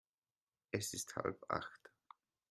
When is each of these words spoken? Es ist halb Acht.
Es 0.71 0.95
ist 0.95 1.15
halb 1.15 1.43
Acht. 1.47 1.91